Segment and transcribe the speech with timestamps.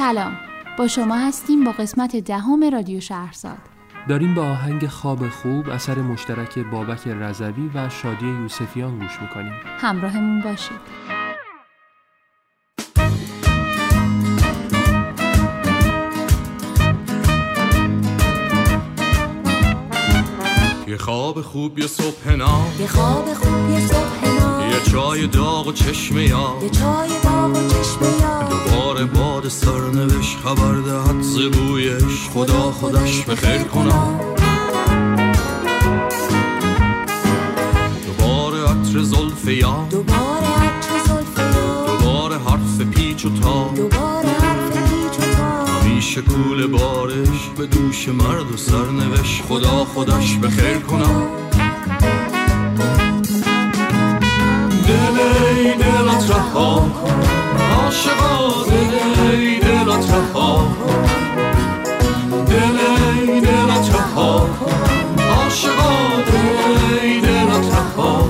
[0.00, 0.36] سلام.
[0.78, 3.58] با شما هستیم با قسمت دهم رادیو شهرزاد.
[4.08, 9.52] داریم به آهنگ خواب خوب اثر مشترک بابک رضوی و شادی یوسفیان گوش می‌کنیم.
[9.80, 10.80] همراهمون باشید.
[20.88, 22.66] یه خواب خوب یه صبح نام.
[22.80, 24.29] یه خواب خوب یه صبح نام
[24.70, 30.38] یه چای داغ و چشم یا یه چای داغ و چشم یا دوباره باد سرنوشت
[30.44, 34.20] خبر دهد زبویش خدا خودش بخیر کنم
[38.06, 43.72] دوباره عطر زلف یا دوباره عطر زلف یا دوباره حرف پیچ و تا.
[43.76, 49.42] دوباره حرف پیچ و تاب میشه کول بارش به دوش مرد و سرنوشت.
[49.48, 51.26] خدا خودش بخیر کنم
[56.50, 57.22] رها کن
[57.70, 58.94] عاشقا دل
[59.30, 62.78] ای دلت رها کن دل
[63.20, 65.92] ای دلت رها کن عاشقا
[66.26, 68.24] دل ای دلت رها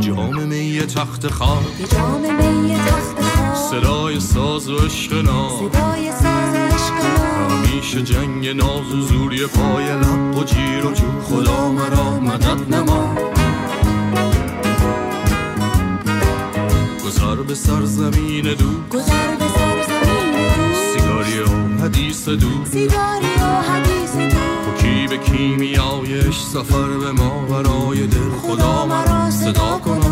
[0.00, 3.13] جام می تخت خواب جام می تخت
[3.80, 7.54] صدای ساز و عشق نام صدای ساز عشق ما.
[7.54, 11.04] همیشه جنگ ناز و زوری پای لب و جیر و جو.
[11.22, 13.14] خدا مرا مدد نما.
[17.06, 18.98] گذر به سرزمین دو.
[18.98, 22.64] گذر به سرزمین دوست سیگاری و حدیث دو.
[22.72, 24.12] سیگاری و حدیث
[24.64, 28.30] تو کی به کیمیایش سفر به ما برای دل.
[28.42, 30.03] خدا مرا صدا کنم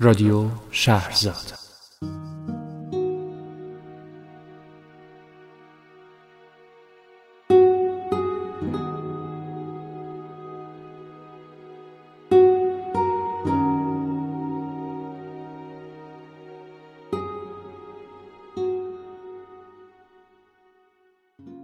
[0.00, 1.47] رادیو شهرزاد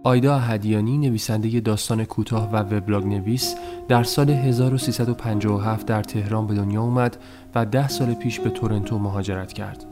[0.05, 3.55] آیدا هدیانی نویسنده داستان کوتاه و وبلاگ نویس
[3.87, 7.17] در سال 1357 در تهران به دنیا اومد
[7.55, 9.85] و ده سال پیش به تورنتو مهاجرت کرد.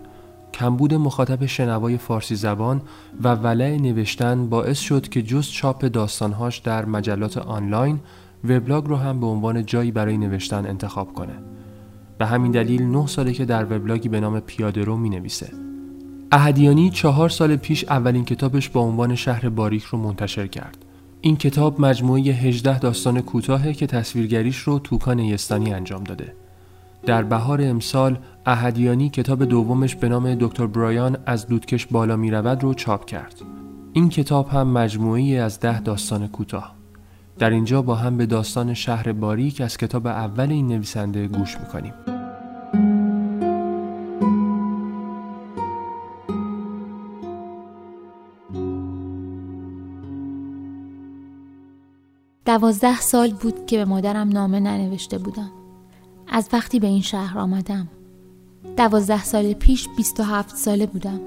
[0.54, 2.82] کمبود مخاطب شنوای فارسی زبان
[3.24, 8.00] و ولع نوشتن باعث شد که جز چاپ داستانهاش در مجلات آنلاین
[8.44, 11.34] وبلاگ رو هم به عنوان جایی برای نوشتن انتخاب کنه.
[12.18, 15.73] به همین دلیل نه ساله که در وبلاگی به نام پیاده رو می نویسه.
[16.36, 20.78] اهدیانی چهار سال پیش اولین کتابش با عنوان شهر باریک رو منتشر کرد.
[21.22, 26.36] این کتاب مجموعه 18 داستان کوتاهه که تصویرگریش رو توکان یستانی انجام داده.
[27.06, 32.64] در بهار امسال اهدیانی کتاب دومش به نام دکتر برایان از دودکش بالا می رود
[32.64, 33.42] رو چاپ کرد.
[33.94, 36.76] این کتاب هم مجموعه از ده داستان کوتاه.
[37.40, 41.94] در اینجا با هم به داستان شهر باریک از کتاب اول این نویسنده گوش می‌کنیم.
[52.46, 55.52] دوازده سال بود که به مادرم نامه ننوشته بودم.
[56.28, 57.88] از وقتی به این شهر آمدم.
[58.78, 61.20] دوازده سال پیش بیست و هفت ساله بودم.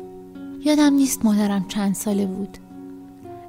[0.64, 2.58] یادم نیست مادرم چند ساله بود.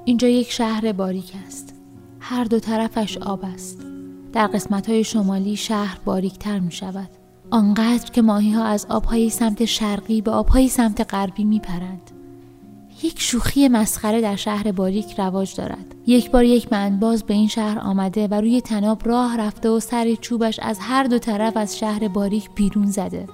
[0.05, 1.73] اینجا یک شهر باریک است.
[2.19, 3.85] هر دو طرفش آب است.
[4.33, 7.09] در قسمت های شمالی شهر باریکتر می شود
[7.51, 12.11] آنقدر که ماهی ها از آبهای سمت شرقی به آبهای سمت غربی می پرند
[13.03, 15.95] یک شوخی مسخره در شهر باریک رواج دارد.
[16.07, 16.69] یک بار یک
[16.99, 21.03] باز به این شهر آمده و روی تناب راه رفته و سر چوبش از هر
[21.03, 23.27] دو طرف از شهر باریک بیرون زده.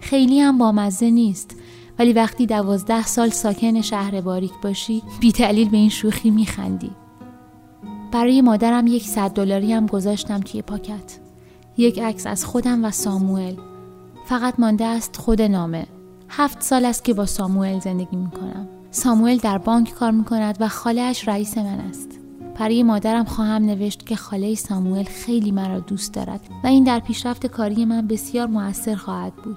[0.00, 1.56] خیلی هم بامزه نیست
[1.98, 6.90] ولی وقتی دوازده سال ساکن شهر باریک باشی بی دلیل به این شوخی میخندی
[8.12, 11.18] برای مادرم یک صد دلاری هم گذاشتم توی پاکت.
[11.76, 13.54] یک عکس از خودم و ساموئل.
[14.26, 15.86] فقط مانده است خود نامه.
[16.28, 21.28] هفت سال است که با ساموئل زندگی می‌کنم ساموئل در بانک کار می‌کند و خالهاش
[21.28, 22.08] رئیس من است.
[22.58, 27.46] برای مادرم خواهم نوشت که خاله ساموئل خیلی مرا دوست دارد و این در پیشرفت
[27.46, 29.56] کاری من بسیار موثر خواهد بود.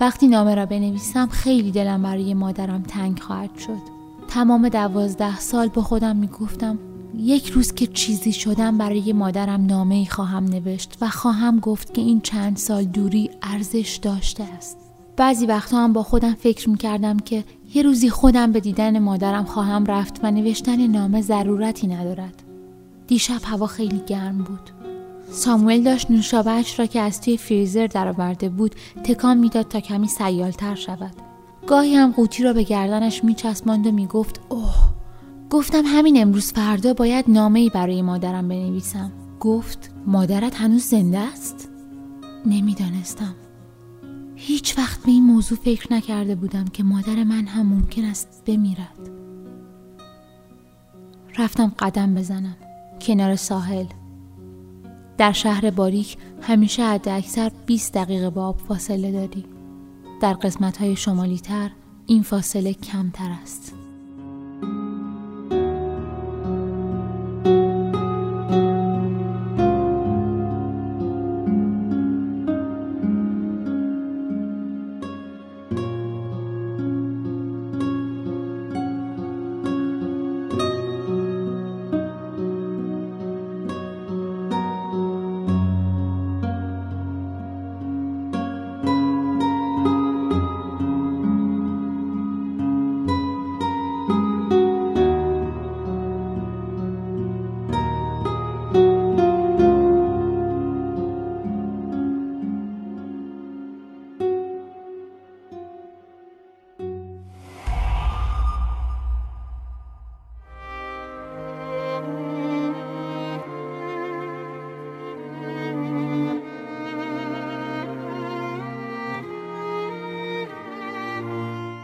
[0.00, 3.98] وقتی نامه را بنویسم خیلی دلم برای مادرم تنگ خواهد شد.
[4.28, 6.78] تمام دوازده سال به خودم می‌گفتم
[7.16, 12.00] یک روز که چیزی شدم برای مادرم نامه ای خواهم نوشت و خواهم گفت که
[12.00, 14.76] این چند سال دوری ارزش داشته است.
[15.16, 17.44] بعضی وقتا هم با خودم فکر می‌کردم که
[17.74, 22.42] یه روزی خودم به دیدن مادرم خواهم رفت و نوشتن نامه ضرورتی ندارد.
[23.06, 24.70] دیشب هوا خیلی گرم بود.
[25.30, 28.74] ساموئل داشت نوشابهش را که از توی فریزر درآورده بود
[29.04, 31.12] تکان می‌داد تا کمی سیالتر شود.
[31.66, 34.74] گاهی هم قوطی را به گردنش میچسباند و می‌گفت اوه
[35.50, 41.68] گفتم همین امروز فردا باید نامه ای برای مادرم بنویسم گفت مادرت هنوز زنده است
[42.46, 43.34] نمی‌دانستم
[44.40, 49.10] هیچ وقت به این موضوع فکر نکرده بودم که مادر من هم ممکن است بمیرد.
[51.38, 52.56] رفتم قدم بزنم
[53.00, 53.86] کنار ساحل.
[55.18, 59.44] در شهر باریک همیشه حد اکثر 20 دقیقه با آب فاصله داری.
[60.22, 61.70] در قسمت های شمالی تر
[62.06, 63.77] این فاصله کمتر است.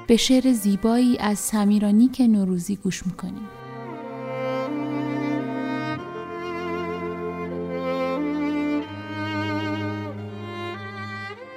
[0.07, 3.49] به شعر زیبایی از سمیرانی که نوروزی گوش می‌کنیم.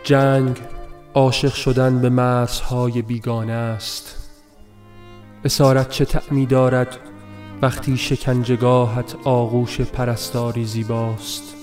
[0.04, 0.62] جنگ
[1.14, 4.30] عاشق شدن به مرزهای بیگانه است.
[5.46, 6.98] اسارت چه تعمی دارد
[7.62, 11.56] وقتی شکنجگاهت آغوش پرستاری زیباست.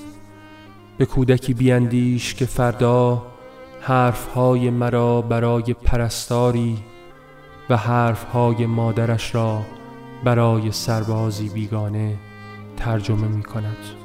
[0.99, 3.34] به کودکی بیندیش که فردا
[3.87, 6.79] حرفهای مرا برای پرستاری
[7.71, 9.63] و حرفهای مادرش را
[10.25, 12.17] برای سربازی بیگانه
[12.77, 14.04] ترجمه می کند.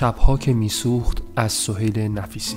[0.00, 2.56] شبها که میسوخت از سهیل نفیسی.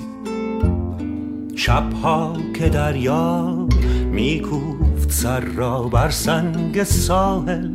[1.56, 3.68] شبها که دریا
[4.10, 7.70] میکوفت سر را بر سنگ ساحل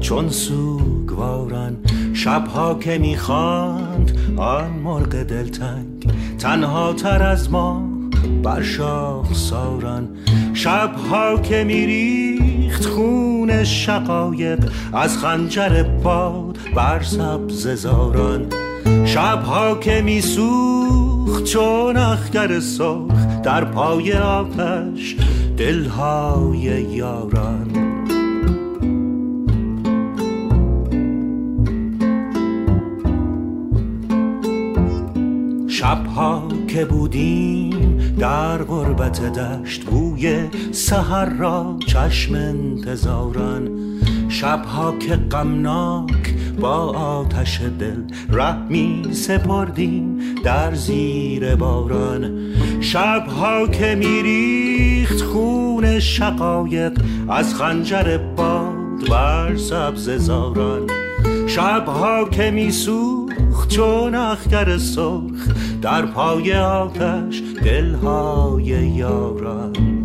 [0.00, 1.76] چون سوگواران.
[2.14, 7.88] شبها که می‌خواند آن مرغ دلتنگ تنها تر از ما
[8.42, 10.08] بر شاخ ساران
[10.54, 18.46] شبها که میریخت خون شقایق از خنجر باد بر سبز زاران.
[19.04, 25.16] شبها که میسوخت چون اخگر سرخ در پای آتش
[25.56, 27.90] دلهای یاران.
[35.68, 43.79] شبها که بودیم در غربت دشت بوی سحر را چشم انتظاران
[44.30, 52.52] شبها که غمناک با آتش دل ره می سپردیم در زیر باران.
[52.80, 60.86] شبها که میریخت خون شقایق از خنجر باد بر سبز زاران.
[61.46, 65.48] شبها که میسوخت چون اخگر سرخ
[65.82, 69.99] در پای آتش دلهای یاران.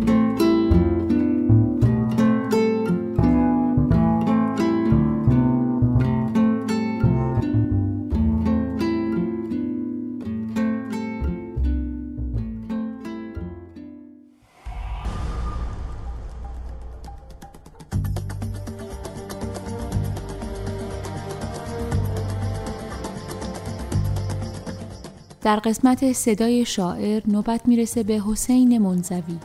[25.46, 29.38] در قسمت صدای شاعر نوبت می‌رسه به حسین منزوی.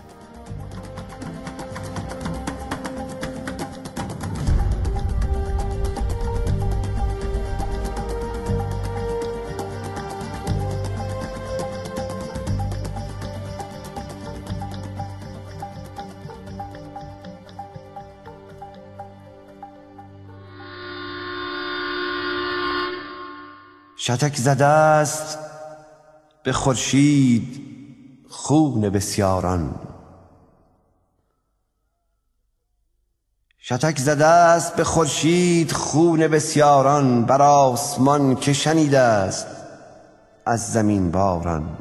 [23.98, 25.50] شتک زده است.
[26.43, 27.62] به خورشید
[28.29, 29.75] خون بسیاران.
[33.60, 39.48] شتک زده است به خورشید خون بسیاران بر آسمان که شنیده است
[40.45, 41.77] از زمین باران.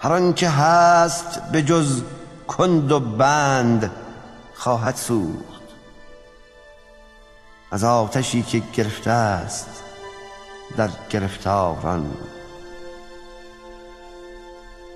[0.00, 2.02] هر آنچه هست به جز
[2.48, 3.90] کند و بند
[4.54, 5.62] خواهد سوخت.
[7.70, 9.85] از آتشی که گرفته است
[10.76, 12.06] در گرفتاران.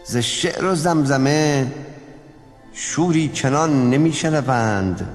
[0.05, 1.73] ز شعر و زمزمه
[2.73, 5.09] شوری چنان نمیشنوند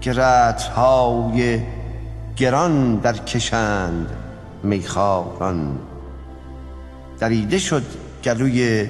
[0.00, 1.60] که رتهای
[2.36, 4.10] گران در کشند
[4.62, 5.78] میخاران
[7.18, 7.82] دریده شد
[8.24, 8.88] گلوی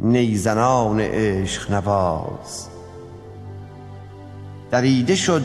[0.00, 2.68] نیزنان عشق نواز.
[4.70, 5.44] دریده شد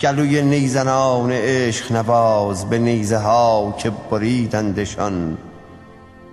[0.00, 5.38] گلوی نیزنان عشق نواز به نیزه ها که بریدندشان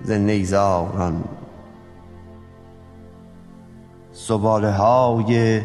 [0.04, 1.24] ز نیزاران.
[4.14, 5.62] زباله های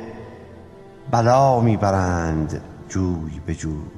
[1.10, 3.90] بلا می‌برند جوی به جوی.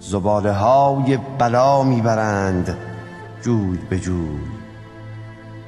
[0.00, 2.76] زباله های بلا می‌برند
[3.42, 4.38] جوی به جوی.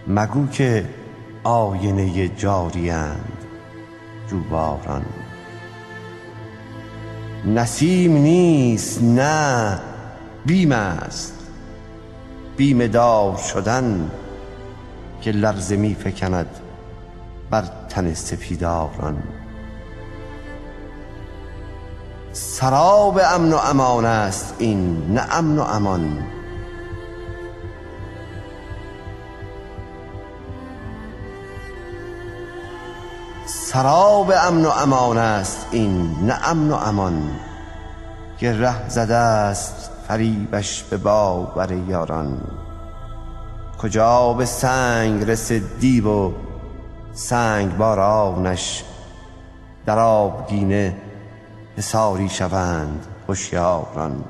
[0.08, 0.84] مگو که
[1.44, 3.44] آینه جاریند
[4.26, 5.04] جوباران.
[7.46, 9.78] نسیم نیست نه
[10.46, 11.34] بیم است.
[12.56, 14.10] بیم دار شدن
[15.20, 16.46] که لرزه می فکند
[17.50, 19.22] بر تن سپیداران.
[22.32, 26.35] سراب امن و امان است این نه امن و امان.
[33.76, 37.30] سراب امن و امان است این نه امن و امان.
[38.38, 42.40] که ره زده است فریبش به باور یاران.
[43.78, 46.32] کجا به سنگ رسد دیو و
[47.12, 48.84] سنگ بارانش
[49.86, 50.96] در آبگینه
[51.76, 54.24] حساری شوند هوشیاران.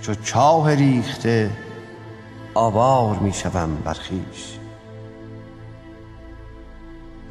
[0.00, 1.50] چو چاه ریخته
[2.54, 4.59] آوار می شوم بر خویش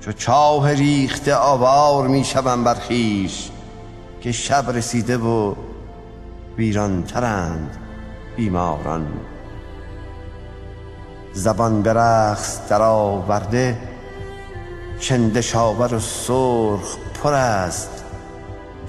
[0.09, 3.49] چو چاه ریخته آوار می شوم بر خویش
[4.21, 5.55] که شب رسیده و
[6.57, 7.77] ویران ترند
[8.35, 9.07] بیماران.
[11.33, 13.77] زبان به رقص در آورده
[14.99, 18.03] چندشاور و سرخ پر است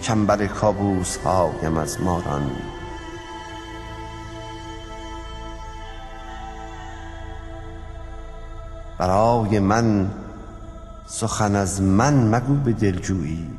[0.02, 2.50] چنبر کابوس هایم از ماران.
[8.98, 10.10] برای من
[11.12, 13.50] سخن از من مگو به دلجویی.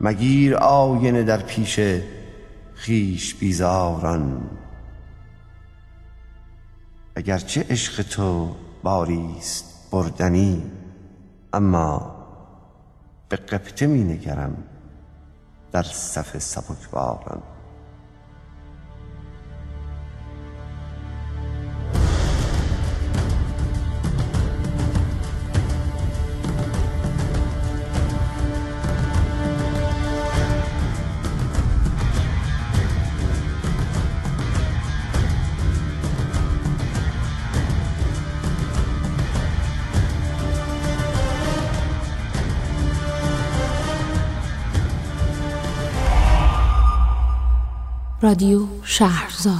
[0.00, 1.80] مگیر آینه در پیش
[2.74, 4.50] خیش بیزاران.
[7.16, 10.70] اگرچه عشق تو باریست بردنی
[11.52, 12.16] اما
[13.28, 14.56] به قبطه می نگرم
[15.72, 17.42] در صف سبکباران.
[48.24, 49.54] رادیو شهرزاد.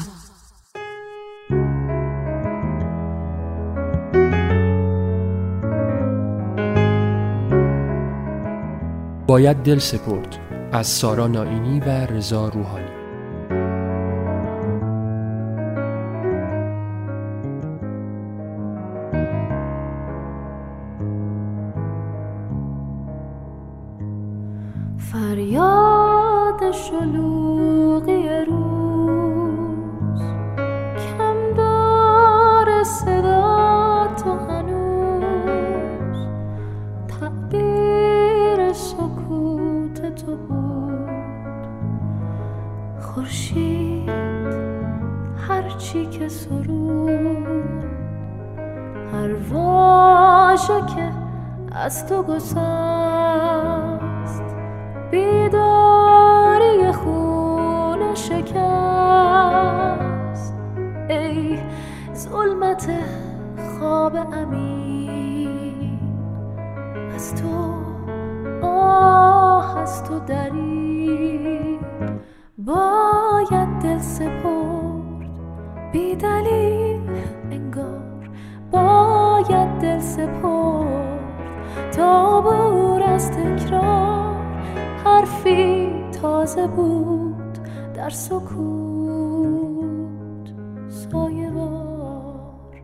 [9.27, 10.37] باید دل سپرد
[10.73, 12.94] از سارا نائینی و رضا روحانی.
[43.05, 44.11] خورشید
[45.49, 47.85] هرچی که سرود
[49.13, 51.13] هر واژه که
[51.73, 52.55] از تو گسست.
[55.11, 58.45] بیداری خون شکست.
[61.09, 61.59] ای
[62.15, 62.91] ظلمت
[63.79, 65.99] خواب امین
[67.15, 67.75] از تو
[68.63, 71.74] آه هست و دری
[72.65, 75.31] باید دل سپرد.
[75.93, 77.01] بی دلیل
[77.51, 78.31] انگار.
[78.71, 81.21] باید دل سپرد.
[81.93, 84.37] تا بور از تکرار.
[85.05, 85.93] حرفی
[86.23, 87.59] تازه بود.
[87.95, 88.45] در سکوت
[90.89, 92.83] سایه بار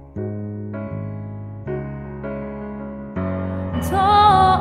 [3.90, 3.98] تا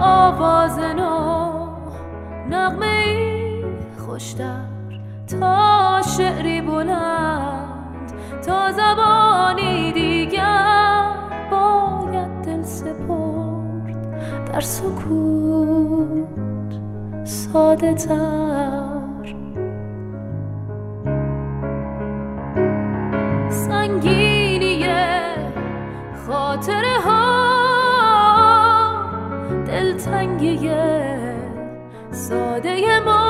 [0.01, 1.67] آواز نو
[2.49, 3.65] نغمه
[3.97, 4.78] خوشتر
[5.29, 8.13] تا شعری بلند
[8.45, 11.05] تا زبانی دیگر
[11.51, 13.97] باید دل سپرد.
[14.53, 16.19] در سکوت
[17.23, 19.35] ساده تر.
[23.49, 24.85] سنگینی
[26.27, 27.29] خاطره ها
[29.67, 30.69] دلتنگی
[32.11, 33.28] ساده ما.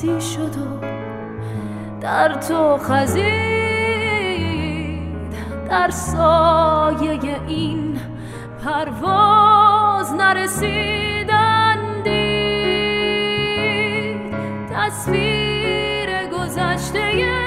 [0.00, 0.80] ترسی شد و
[2.00, 3.30] در تو خزید.
[5.68, 8.00] در سایه این
[8.64, 11.30] پرواز نرسیدندی
[14.74, 17.39] تصویر گذشته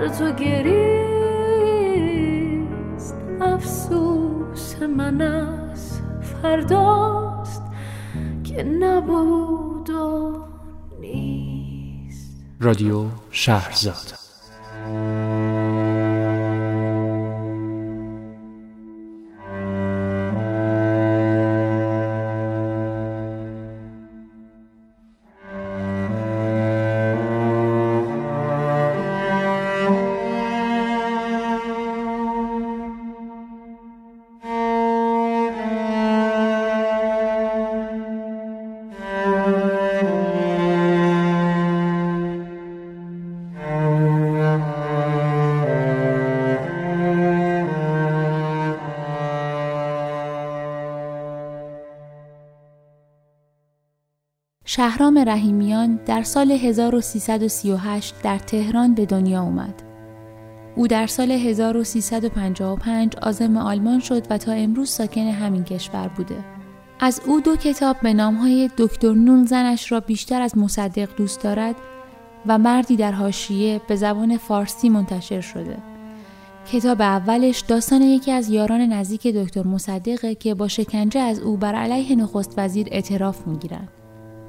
[0.00, 0.74] در تو گریست.
[3.40, 6.00] افسوس من از
[6.42, 7.62] فرداست
[8.44, 10.38] که نبود و
[11.00, 12.36] نیست.
[12.60, 14.17] رادیو شهرزاد
[54.78, 59.82] شهرام رحیمیان در سال 1338 در تهران به دنیا اومد.
[60.76, 66.44] او در سال 1355 آزم آلمان شد و تا امروز ساکن همین کشور بوده.
[67.00, 71.74] از او دو کتاب به نامهای دکتر نون زنش را بیشتر از مصدق دوست دارد
[72.46, 75.76] و مردی در حاشیه به زبان فارسی منتشر شده.
[76.72, 81.74] کتاب اولش داستان یکی از یاران نزدیک دکتر مصدقه که با شکنجه از او بر
[81.74, 83.88] علیه نخست وزیر اعتراف می‌گیرند.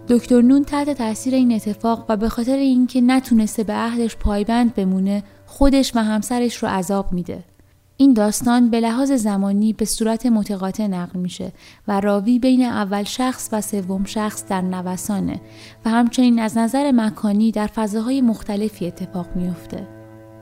[0.09, 5.23] دکتر نون تحت تاثیر این اتفاق و به خاطر اینکه نتونسته به عهدش پایبند بمونه
[5.45, 7.43] خودش و همسرش رو عذاب میده.
[7.97, 11.51] این داستان به لحاظ زمانی به صورت متقاطع نقل میشه
[11.87, 15.41] و راوی بین اول شخص و سوم شخص در نوسانه
[15.85, 19.87] و همچنین از نظر مکانی در فضاهای مختلفی اتفاق میفته.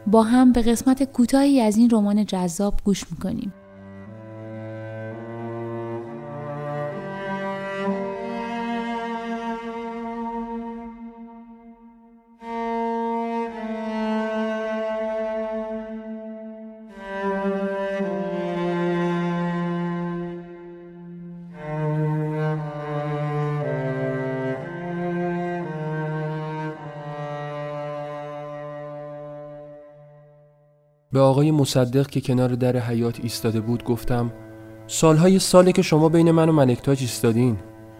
[0.07, 3.53] با هم به قسمت کوتاهی از این رمان جذاب گوش می‌کنیم.
[31.17, 34.31] به آقای مصدق که کنار در حیات ایستاده بود گفتم
[34.87, 37.57] سالهای ساله که شما بین من و ملکتاج ایستادین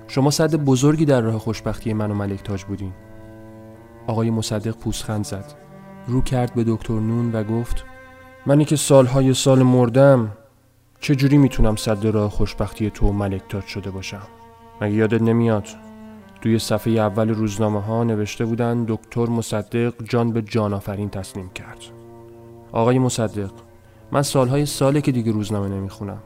[0.08, 2.94] شما صد بزرگی در راه خوشبختی من و ملکتاج بودین.
[4.08, 5.54] آقای مصدق پوسخند زد
[6.08, 7.86] رو کرد به دکتر نون و گفت
[8.46, 10.32] منی که سالهای سال مردم
[11.00, 14.28] چجوری می‌تونم صد راه خوشبختی تو و ملکتاج شده باشم؟
[14.82, 15.68] مگه یادت نمیاد؟
[16.42, 21.97] توی صفحه اول روزنامه ها نوشته بودن دکتر مصدق جان به جان آفرین تسلیم کرد.
[22.78, 23.52] آقای مصدق
[24.12, 26.18] من سالهای ساله که دیگه روزنامه نمی‌خونم.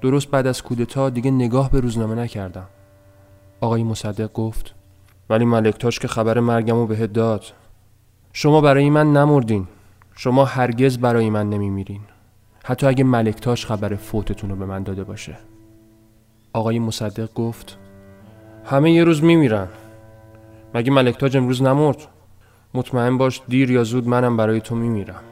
[0.00, 2.66] درست بعد از کودتا دیگه نگاه به روزنامه نکردم.
[3.60, 4.74] آقای مصدق گفت
[5.30, 7.44] ولی ملکتاش که خبر مرگمو بهت داد.
[8.32, 9.66] شما برای من نمردین.
[10.14, 12.00] شما هرگز برای من نمیمیرین.
[12.64, 15.38] حتی اگه ملکتاش خبر فوتتون رو به من داده باشه.
[16.52, 17.78] آقای مصدق گفت
[18.64, 19.68] همه یه روز میمیرن.
[20.74, 22.08] مگه ملکتاج امروز نمرد؟
[22.74, 25.22] مطمئن باش دیر یا زود منم برای تو میمیرم.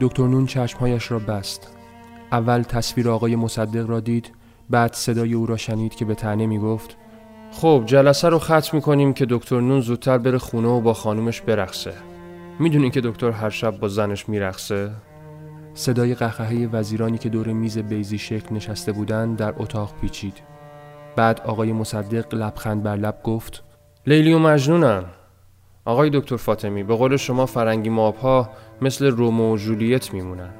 [0.00, 1.76] دکتر نون چشمهایش را بست.
[2.32, 4.32] اول تصویر آقای مصدق را دید
[4.70, 6.96] بعد صدای او را شنید که به تنه می گفت
[7.52, 11.92] خب جلسه رو ختم می‌کنیم که دکتر نون زودتر بره خونه و با خانومش برقصه.
[12.58, 14.90] می‌دونین که دکتر هر شب با زنش میرقصه؟
[15.74, 20.34] صدای قهقهه وزیرانی که دور میز بیزی شکل نشسته بودند در اتاق پیچید.
[21.16, 23.64] بعد آقای مصدق لبخند بر لب گفت
[24.06, 25.04] لیلی و مجنونن.
[25.84, 28.50] آقای دکتر فاطمی به قول شما فرنگی مابها
[28.82, 30.50] مثل رومو و جولیت میمونن.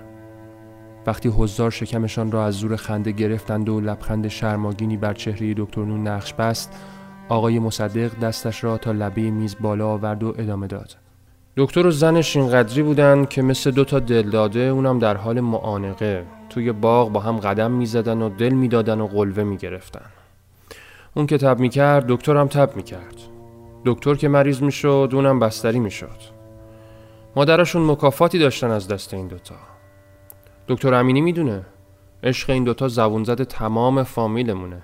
[1.06, 6.08] وقتی حضار شکمشان را از زور خنده گرفتند و لبخند شرماگینی بر چهره دکتر نون
[6.08, 6.72] نقش بست
[7.28, 10.96] آقای مصدق دستش را تا لبه میز بالا آورد و ادامه داد.
[11.56, 16.24] دکتر و زنش اینقدری بودن که مثل دو تا دلداده اونم در حال معانقه.
[16.50, 20.06] توی باغ با هم قدم می‌زدن و دل می‌دادن و قلوه می‌گرفتن.
[21.14, 23.29] اون که تب می‌کرد دکتر هم تب می‌کرد.
[23.84, 26.40] دکتر که مریض می‌شد اونم بستری می‌شد.
[27.36, 29.54] مادرشون مکافاتی داشتن از دست این دوتا.
[30.68, 31.66] دکتر امینی می‌دونه
[32.22, 34.82] عشق این دوتا زبون زده تمام فامیلمونه.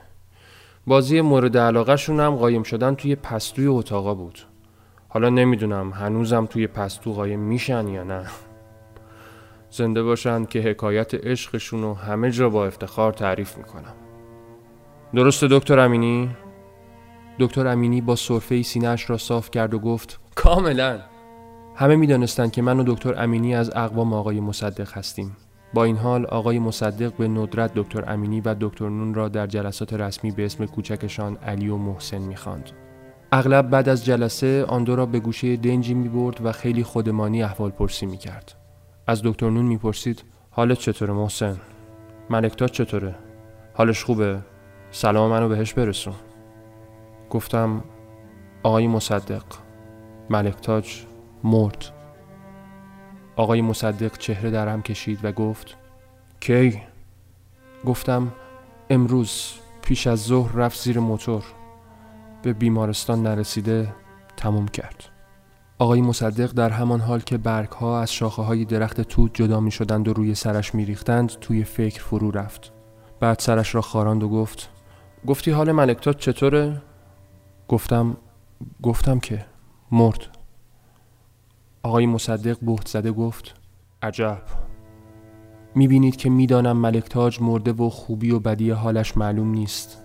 [0.87, 4.39] بازی مورد علاقه شون هم قایم شدن توی پستوی اتاقا بود.
[5.09, 8.27] حالا نمی‌دونم هنوزم توی پستو قایم میشن یا نه.
[9.71, 13.95] زنده باشن که حکایت عشقشون رو همه جا با افتخار تعریف می‌کنم.
[15.15, 16.31] درسته دکتر امینی؟
[17.39, 21.01] دکتر امینی با صرفه سینهش را صاف کرد و گفت کاملا
[21.75, 25.37] همه می‌دانستند که من و دکتر امینی از اقوام آقای مصدق هستیم
[25.75, 29.93] با این حال آقای مصدق به ندرت دکتر امینی و دکتر نون را در جلسات
[29.93, 32.71] رسمی به اسم کوچکشان علی و محسن می‌خواند.
[33.33, 37.43] اغلب بعد از جلسه آن دو را به گوشه دنجی می برد و خیلی خودمانی
[37.43, 38.55] احوال پرسی می کرد.
[39.07, 41.57] از دکتر نون می پرسید حالت چطوره محسن؟
[42.31, 43.15] ملکتاج چطوره؟
[43.75, 44.39] حالش خوبه؟
[44.91, 46.15] سلام منو بهش برسون.
[47.31, 47.85] گفتم
[48.63, 49.45] آقای مصدق
[50.31, 51.05] ملکتاج
[51.45, 51.85] مرد.
[53.37, 55.77] آقای مصدق چهره در هم کشید و گفت
[56.41, 56.83] کی؟
[57.85, 58.33] گفتم
[58.91, 61.45] امروز پیش از ظهر رفت زیر موتور
[62.43, 63.95] به بیمارستان نرسیده
[64.37, 65.05] تموم کرد
[65.79, 69.71] آقای مصدق در همان حال که برگ ها از شاخه های درخت توت جدا می
[69.71, 72.73] شدند و روی سرش می ریختند توی فکر فرو رفت
[73.21, 74.71] بعد سرش را خاراند و گفت
[75.27, 76.83] گفتی حال ملکتات چطوره؟
[77.69, 78.17] گفتم
[78.83, 79.45] گفتم که
[79.93, 80.21] مرد.
[81.83, 83.55] آقای مصدق بهت زده گفت
[84.03, 84.43] عجب.
[85.75, 90.03] می‌بینید که می‌دانم ملک تاج مرده و خوبی و بدی حالش معلوم نیست.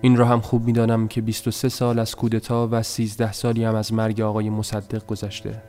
[0.00, 3.92] این را هم خوب می‌دانم که 23 سال از کودتا و 13 سالی هم از
[3.92, 5.62] مرگ آقای مصدق گذشته.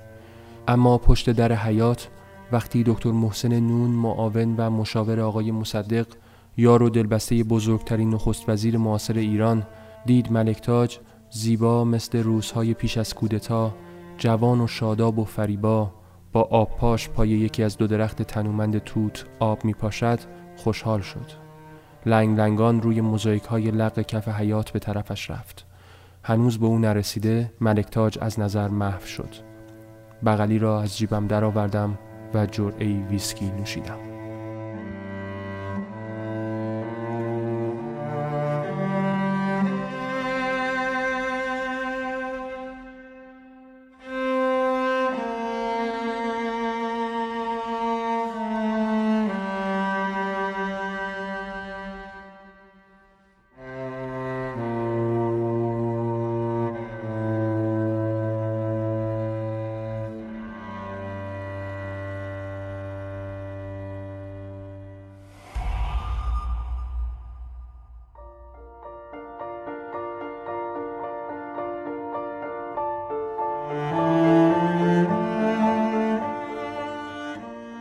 [0.68, 2.10] اما پشت در حیات
[2.52, 6.08] وقتی دکتر محسن نون معاون و مشاور آقای مصدق
[6.58, 9.68] یار و دلبسته بزرگترین نخست وزیر معاصر ایران
[10.06, 11.00] دید ملکتاج
[11.36, 13.76] زیبا مثل روزهای پیش از کودتا
[14.18, 15.92] جوان و شاداب و فریبا
[16.32, 20.20] با آب پاش پای یکی از دو درخت تنومند توت آب می پاشد
[20.56, 21.32] خوشحال شد.
[22.06, 25.66] لنگ لنگان روی موزاییک های لق کف حیات به طرفش رفت.
[26.24, 29.36] هنوز به او نرسیده ملکتاج از نظر محو شد.
[30.26, 31.98] بغلی را از جیبم درآوردم
[32.34, 34.13] و جرعه ویسکی نوشیدم.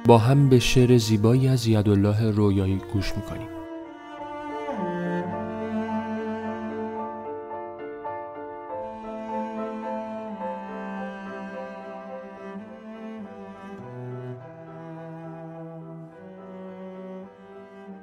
[0.07, 3.49] با هم به شعر زیبایی از یدالله رویایی گوش می‌کنیم.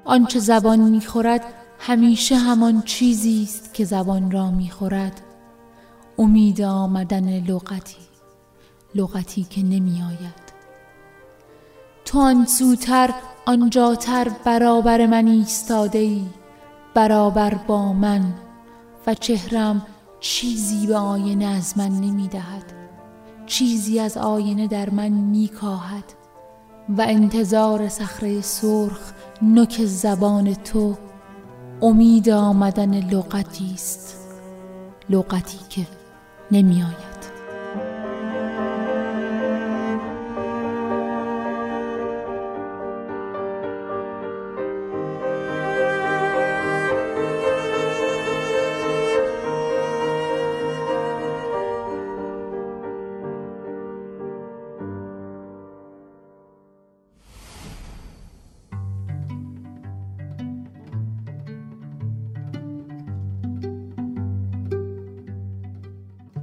[0.05, 1.41] آنچه زبان می‌خورد
[1.79, 5.21] همیشه همان چیزی است که زبان را می‌خورد.
[6.19, 7.97] امید آمدن لغتی
[8.95, 10.49] لغتی که نمیآید
[12.05, 13.13] تو آن سوتر
[13.45, 16.25] آنجاتر برابر من ایستاده ای
[16.93, 18.33] برابر با من.
[19.07, 19.85] و چهرم
[20.19, 22.73] چیزی به آینه از من نمی دهد
[23.45, 26.03] چیزی از آینه در من می کاهد.
[26.97, 30.95] و انتظار صخره سرخ نوک زبان تو
[31.81, 34.17] امید آمدن لغتی است
[35.09, 35.98] لغتی که
[36.51, 37.38] نمی آید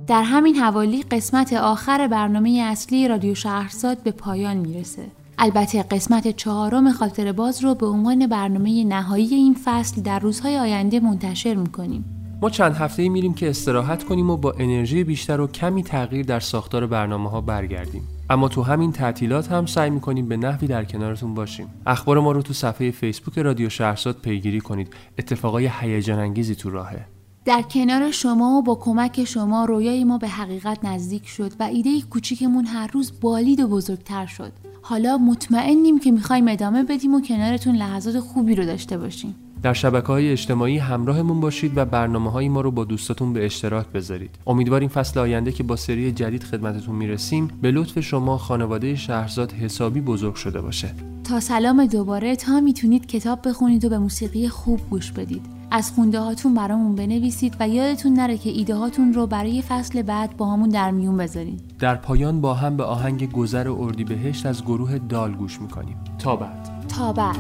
[0.07, 5.07] در همین حوالی قسمت آخر برنامه اصلی رادیو شهرزاد به پایان می‌رسه.
[5.39, 11.01] البته قسمت چهارم خاطر باز رو به عنوان برنامه نهایی این فصل در روزهای آینده
[11.01, 12.05] منتشر می‌کنیم.
[12.43, 16.41] ما چند هفته میریم که استراحت کنیم و با انرژی بیشتر و کمی تغییر در
[16.41, 18.03] ساختار برنامه ها برگردیم.
[18.31, 21.67] اما تو همین تعطیلات هم سعی می‌کنیم به نحوی در کنارتون باشیم.
[21.87, 24.95] اخبار ما رو تو صفحه فیسبوک رادیو شهرزاد پیگیری کنید.
[25.19, 27.07] اتفاقای هیجان انگیزی تو راهه.
[27.47, 32.01] در کنار شما و با کمک شما رویای ما به حقیقت نزدیک شد و ایده
[32.11, 34.53] کوچیکمون هر روز بالید و بزرگتر شد.
[34.83, 39.35] حالا مطمئنیم که می‌خوایم ادامه بدیم و کنارتون لحظات خوبی رو داشته باشیم.
[39.63, 43.87] در شبکه های اجتماعی همراهمون باشید و برنامه های ما رو با دوستاتون به اشتراک
[43.87, 44.31] بذارید.
[44.47, 50.01] امیدواریم فصل آینده که با سری جدید خدمتتون می‌رسیم به لطف شما خانواده شهرزاد حسابی
[50.01, 50.95] بزرگ شده باشه.
[51.25, 55.56] تا سلام دوباره تا می‌تونید کتاب بخونید و به موسیقی خوب گوش بدید.
[55.71, 60.37] از خونده هاتون برامون بنویسید و یادتون نره که ایده هاتون رو برای فصل بعد
[60.37, 61.61] با همون در میون بذارید.
[61.79, 65.97] در پایان با هم به آهنگ گذر اردیبهشت از گروه دال گوش می‌کنیم.
[66.19, 66.85] تا بعد.
[66.89, 67.37] تا بعد.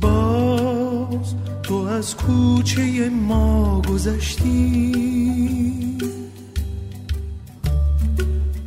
[0.00, 4.92] باز تو از کوچه ما گذشتی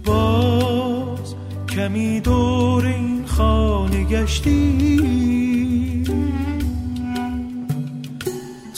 [0.05, 1.35] باز
[1.69, 5.25] کمی دور این خانه گشتی.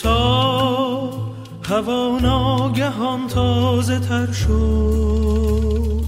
[0.01, 1.09] تا
[1.63, 6.03] هوا ناگهان تازه تر شد.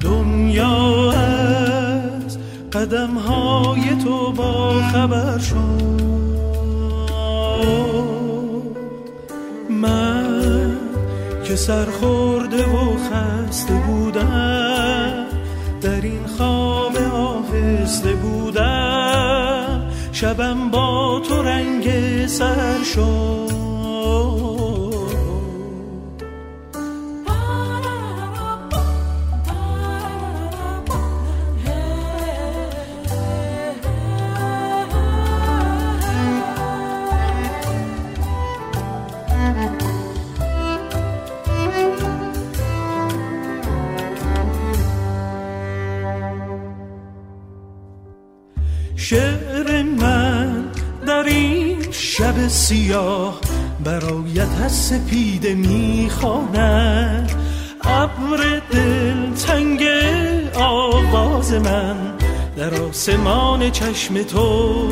[0.00, 2.38] دنیا از
[2.72, 6.02] قدم های تو با خبر شد.
[9.70, 10.76] من
[11.44, 14.01] که سرخورده و خسته بودم
[20.22, 21.86] شبم با تو رنگ
[22.26, 24.51] سر شد.
[52.52, 53.40] شب سیاه
[53.84, 57.32] برایت از سپیده می‌خواند.
[57.84, 59.82] ابر دل تنگ
[60.54, 61.96] آواز من
[62.56, 64.88] در آسمان چشم تو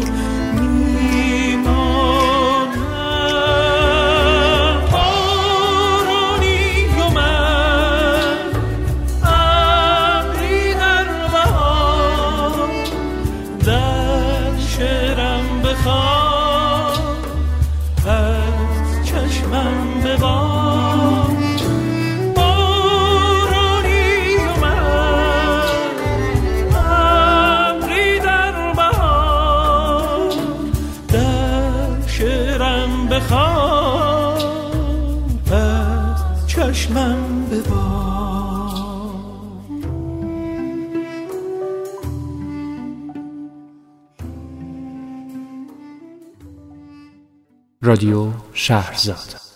[47.91, 49.50] رادیو شهرزاد.